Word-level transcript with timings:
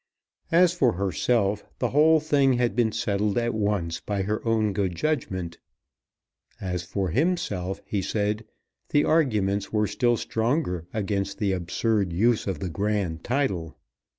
As 0.51 0.73
for 0.73 0.93
herself, 0.93 1.63
the 1.77 1.89
whole 1.89 2.19
thing 2.19 2.53
had 2.53 2.75
been 2.75 2.91
settled 2.91 3.37
at 3.37 3.53
once 3.53 3.99
by 3.99 4.23
her 4.23 4.43
own 4.47 4.73
good 4.73 4.95
judgment. 4.95 5.59
As 6.59 6.81
for 6.81 7.09
himself, 7.11 7.83
he 7.85 8.01
said, 8.01 8.45
the 8.89 9.05
arguments 9.05 9.71
were 9.71 9.85
still 9.85 10.17
stronger 10.17 10.87
against 10.91 11.37
the 11.37 11.51
absurd 11.51 12.13
use 12.13 12.47
of 12.47 12.57
the 12.61 12.69
grand 12.71 13.23
title. 13.23 13.77